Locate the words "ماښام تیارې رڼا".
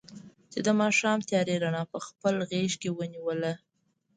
0.81-1.83